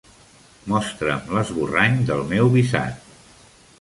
[0.71, 3.13] Mostra'm l'esborrany del meu visat.